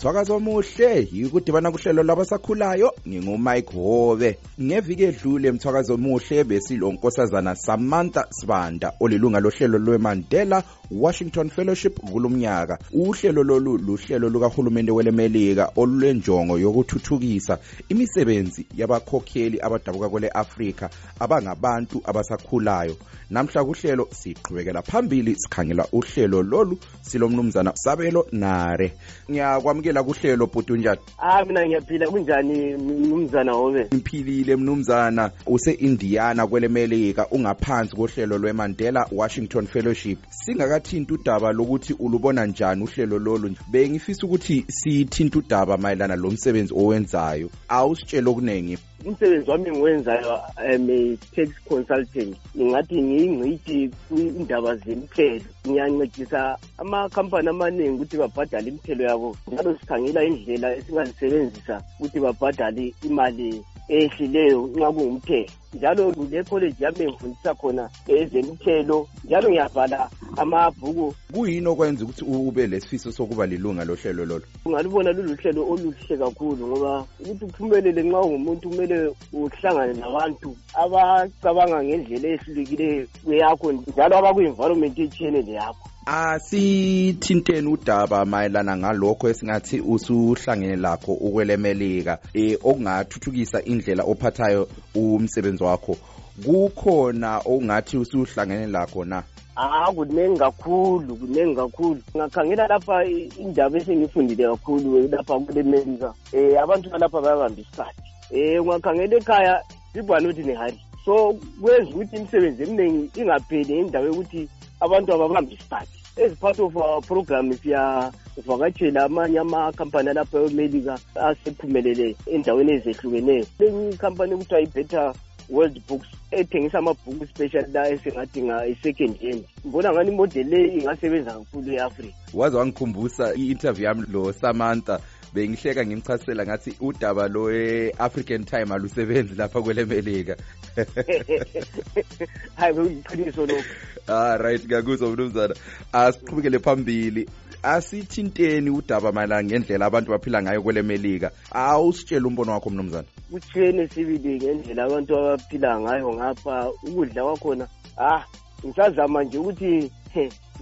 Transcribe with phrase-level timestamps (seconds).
[0.00, 4.38] mthwakazo omuhle yikudibana kuhlelo labasakhulayo ngingumike hobe.
[4.60, 13.42] Ngeviki edlule mthwakazo omuhle besilo nkosazana samantha sibanda olilunga lohlelo lwemandela washington fellowship kulomnyaka uhlelo
[13.44, 22.96] lolu luhlelo lukahulumende welemelika olulwenjongo yokuthuthukisa imisebenzi yabakhokheli abadabuka kwele afrika abangabantu abasakhulayo.
[23.30, 28.92] Namhla kuhlelo siqhubekela phambili sikhangela uhlelo lolu silomnumzana sabelo nare.
[29.30, 31.00] Ngiyakwamukela kuhlelo bhuti unjani?
[31.18, 32.06] Ah mina ngiyaphila.
[32.10, 33.86] Kunjani mnumzana Hobe?
[33.92, 40.18] mphilile mnumzana use-indiana kwele melika ungaphansi kohlelo lwemandela washington fellowship.
[40.30, 43.54] Singakathinti udaba lokuthi ulubona njani uhlelo lolu?
[43.70, 47.50] Bengifisa ukuthi sithinta udaba mayelana lo msebenzi owenzayo.
[47.68, 52.36] Awusitshele okuningi Umsebenzi wami engiwenzayo am a tax consultant.
[52.56, 55.44] Ngingathi ngiyingcitshi kwindaba zemithelo.
[55.66, 59.36] Ngiyancedisa amakhampani amaningi ukuthi babhadale imithelo yabo.
[59.52, 65.50] Njalo sikhangela indlela esingazisebenzisa ukuthi babhadale imali ehlileyo nxa kungumthelo.
[65.74, 69.06] Njalo kule college yami engifundisa khona ezemithelo.
[69.24, 71.14] Njalo ngiyabhala amabhuku.
[71.32, 74.44] Kuyini okwenza ukuthi ube lesifiso sokuba lilunga lohlelo lolo?
[74.64, 83.06] Ungalubona luluhlelo oluhle kakhulu ngoba ukuthi uphumelele nxa ungumuntu kumele uhlangane nabantu abacabanga ngendlela ehlulekileyo
[83.24, 93.62] kweyakho njalo abakwi-environment etshiyene leyakho asithinteni udaba mayelana ngalokho esingathi usuhlangene lakho ukwelemelika eh okungathuthukisa
[93.64, 95.96] indlela ophathayo umsebenzi wakho.
[96.44, 99.22] Kukhona okungathi usuhlangene lakho na?
[99.62, 102.00] Ah kuningi kakhulu kuningi kakhulu.
[102.16, 108.02] Ngakhangela lapha indaba esengifundile kakhulu lapha kule America eh abantu balapha bayabamba isikhathi.
[108.32, 109.60] Eh ungakhangela ekhaya
[109.92, 114.48] people are not in a hurry so kwenza ukuthi imisebenzi eminingi ingapheli ngendawo yokuthi
[114.80, 115.96] abantu ababambi isikhathi.
[116.24, 123.46] As part of our program siyavakatshela amanye amakhampani alapha emelika asephumelele endaweni ezehlukeneyo.
[123.58, 125.12] Lenye ikhampani okuthiwa i-better
[125.50, 131.72] world books ethengisa amabhuku special la esingadinga i-second hand ngibona ngani imodeli le ingasebenza kakhulu
[131.72, 132.14] e-afrika?
[132.34, 135.00] Waze wangikhumbusa i-interview yami lo samantha
[135.34, 140.36] bengihleka ngimchasisela ngathi udaba lo e-african time alusebenzi lapha kwelemelika.
[142.56, 143.64] Hayi kuyiqiniso lokho.
[144.08, 145.54] Ah right ngakuzwa mnumzana.
[145.92, 147.28] Asiqhubekele phambili.
[147.62, 151.30] Asithinteni udaba mayelana ngendlela abantu baphila ngayo kwelemelika.
[151.50, 153.08] Awusitshele umbono wakho mnumzana?
[153.30, 157.66] Kutshene sibili ngendlela abantu abaphila ngayo ngapha ukudla kwakhona
[157.98, 158.22] ah
[158.64, 159.90] ngisazama nje ukuthi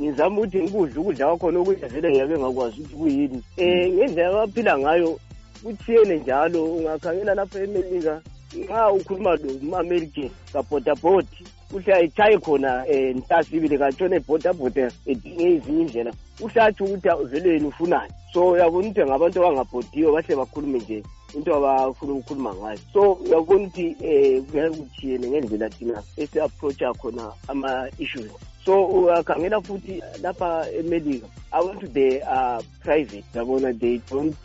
[0.00, 3.42] ngizama ukuthi ngikudla ukudla kwakhona ukudla vele ngiyabe ngakwazi ukuthi kuyini.
[3.58, 5.20] Um ngendlela abaphila ngayo
[5.62, 8.22] kutshiyene njalo ungakhangela lapha emelika
[8.56, 16.60] nxa ukhuluma lo-american kabhodabhodi uhle ayitshaye khona um ntasibili katshona ebhodabhoda edinge ezinye indlela uhle
[16.62, 18.12] atsho ukuthi vele yena ufunani.
[18.32, 21.02] So uyabona ukuthi ngabantu abangabhodiyo bahle bakhulume nje
[21.34, 22.78] into abafuna ukukhuluma ngayo.
[22.92, 28.30] So uyabona ukuthi um kuyaye kuthiyene ngendlela thina esi-approacha khona ama-issues.
[28.64, 33.24] So uyakhangela futhi lapha emelika abantu they are private.
[33.34, 34.36] Yabona they don't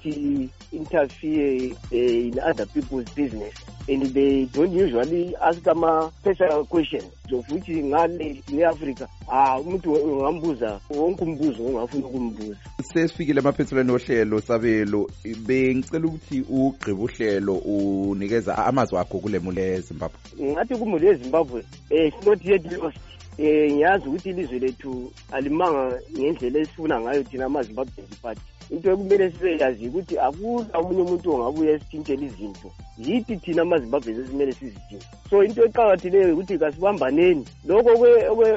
[0.72, 3.54] interfere uh, in other people's business
[3.88, 11.24] and they don't usually ask ama-personal questions of which ngale ne-africa ah umuntu ungambuza wonke
[11.24, 12.56] umbuzo ongafuna ukumbuza.
[12.82, 15.10] Sesifikile emaphethelweni ohlelo sabelo
[15.46, 20.20] bengicela ukuthi ugqibe uhlelo unikeza amazwi akho kule mule ezimbabwe.
[20.42, 22.98] Ngathi kumuli ezimbabwe um not yet lost.
[23.40, 29.58] Um ngiyazi ukuthi ilizwe lethu alimanga ngendlela esifuna ngayo thina amazimbabweni party into ekumele sibe
[29.58, 32.70] yazi ukuthi akula omunye umuntu ongabuya esithintela izinto.
[32.98, 37.92] Yithi thina amazimbabweni esimele sizidinge so into eqakathekileyo ukuthi kasibambaneni lokho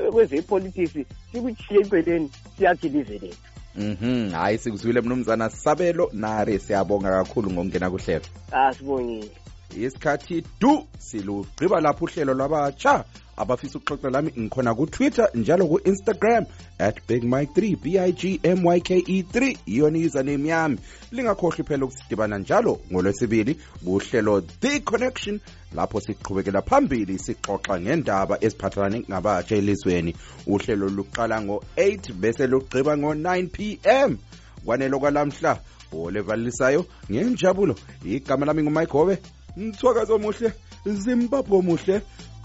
[0.08, 3.46] okwezepolitics sikuchiye eceleni siyakhe ilizwe lethu.
[3.76, 8.24] Mhm hayi sikuzwile mnumzana sabelo nare siyabonga kakhulu ngokungena kuhlelo.
[8.52, 9.30] Asibongile
[9.76, 13.04] isikhathi du silugqiba lapho uhlelo lwabatsha.
[13.36, 16.46] Abafisa ukuxoxa lami ngikhona kutwitter njalo ku-instagram
[16.78, 20.78] at big mike 3 b i g m y k e 3 iyona username yami.
[21.12, 25.40] Lingakhohlwi phela ukusidibana njalo ngolwesibili kuhlelo the connection
[25.74, 30.16] lapho siqhubekela phambili sixoxa ngendaba eziphathelane ngabatsha elizweni
[30.46, 34.18] uhlelo luqala ngo-8 bese lugqiba ngo-9 p m.
[34.64, 35.60] Kwanelo kwalamhla
[35.92, 37.74] olevalisayo ngenjabulo.
[38.04, 39.18] Igama lami ngumike hobe
[39.56, 40.52] mthwakazo muhle
[40.84, 42.02] zimbabwe muhle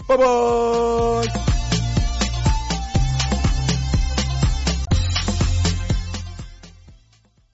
[0.08, 1.61] bye bye